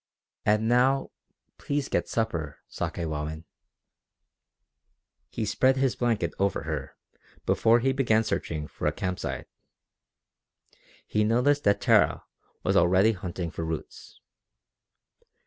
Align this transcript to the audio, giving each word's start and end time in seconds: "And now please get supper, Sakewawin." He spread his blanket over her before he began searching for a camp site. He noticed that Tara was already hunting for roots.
"And 0.47 0.67
now 0.67 1.11
please 1.59 1.87
get 1.87 2.09
supper, 2.09 2.57
Sakewawin." 2.67 3.43
He 5.29 5.45
spread 5.45 5.77
his 5.77 5.95
blanket 5.95 6.33
over 6.39 6.63
her 6.63 6.95
before 7.45 7.81
he 7.81 7.91
began 7.93 8.23
searching 8.23 8.67
for 8.67 8.87
a 8.87 8.91
camp 8.91 9.19
site. 9.19 9.45
He 11.05 11.23
noticed 11.23 11.65
that 11.65 11.81
Tara 11.81 12.23
was 12.63 12.75
already 12.75 13.11
hunting 13.11 13.51
for 13.51 13.63
roots. 13.63 14.19